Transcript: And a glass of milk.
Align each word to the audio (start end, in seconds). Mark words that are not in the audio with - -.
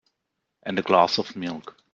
And 0.63 0.79
a 0.79 0.81
glass 0.81 1.19
of 1.19 1.35
milk. 1.35 1.75